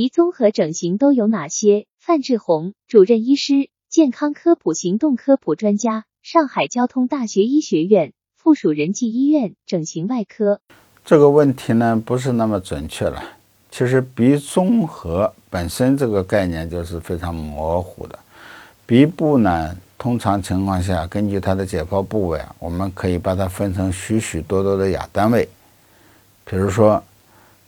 [0.00, 1.84] 鼻综合整形都有哪些？
[1.98, 10.62] 范志红，主任医师，健康科普行动科普专家，上海交通大学医学院附属仁济医院整形外科。
[11.04, 13.22] 这个问题呢，不是那么准确了。
[13.70, 18.18] 其实鼻综合本身这个概念就是非常模糊的。
[18.86, 25.46] 鼻部呢，通常情况下，根据它的解剖部位啊，我们可以把它分成许许多多的亚单位，
[26.46, 27.04] 比如说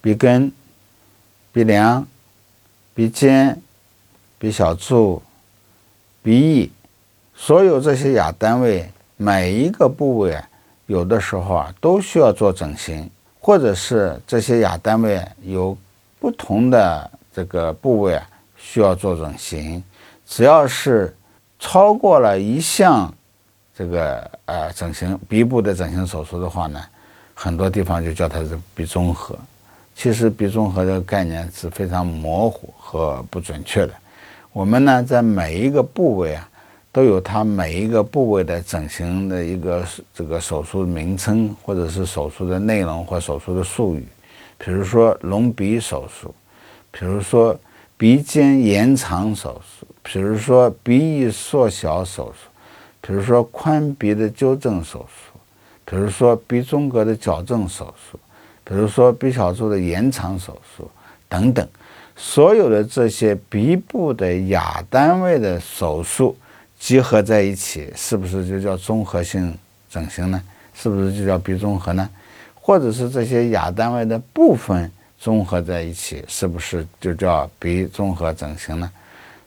[0.00, 0.50] 鼻根、
[1.52, 2.06] 鼻梁。
[2.94, 3.58] 鼻尖、
[4.38, 5.22] 鼻小柱、
[6.22, 6.70] 鼻翼，
[7.34, 10.38] 所有这些亚单位，每一个部位，
[10.86, 13.08] 有的时候啊，都需要做整形，
[13.40, 15.76] 或者是这些亚单位有
[16.20, 19.82] 不同的这个部位啊，需要做整形。
[20.26, 21.16] 只要是
[21.58, 23.12] 超过了一项
[23.74, 26.82] 这个呃整形鼻部的整形手术的话呢，
[27.32, 29.38] 很多地方就叫它是鼻综合。
[29.94, 33.92] 其实鼻综合这个概念是非常模糊和不准确的。
[34.52, 36.48] 我们呢，在每一个部位啊，
[36.90, 44.06] 都有它每一个部位的整形的一个这个手术名称，或者是手术的内容或手术的术语。
[44.58, 46.34] 比如说隆鼻手术，
[46.90, 47.58] 比如说
[47.96, 52.48] 鼻尖延长手术，比如说鼻翼缩小手术，
[53.00, 55.38] 比如说宽鼻的纠正手术，
[55.84, 58.18] 比如说鼻中隔的矫正手术。
[58.64, 60.90] 比如说鼻小柱的延长手术
[61.28, 61.66] 等等，
[62.16, 66.36] 所有的这些鼻部的亚单位的手术
[66.78, 69.56] 集合在一起，是不是就叫综合性
[69.90, 70.42] 整形呢？
[70.74, 72.08] 是不是就叫鼻综合呢？
[72.54, 78.90] 或者是这些亚单位的部分综合在一起，是不是就叫鼻综合整形呢？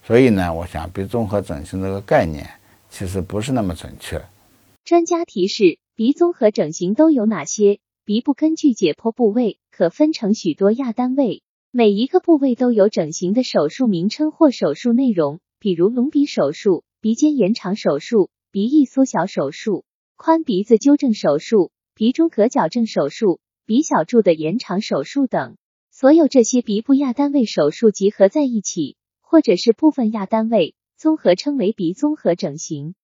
[0.06, 2.48] 所以呢，我想鼻综合整形这个概念
[2.90, 4.22] 其实不是那么准确。
[4.84, 7.80] 专家提示：鼻综合整形都有哪些？
[8.06, 25.58] 鼻部根据解剖部位可分成许多亚单位，每一个部位都有整形的手术名称或手术内容，比如隆鼻手术、鼻尖延长手术、鼻翼缩小手术、宽鼻子纠正手术、鼻中隔矫正手术、鼻小柱的延长手术等。
[25.90, 32.94] 所有这些鼻部亚单位手术集合在一起，或者是部分亚单位综合称为鼻综合整形。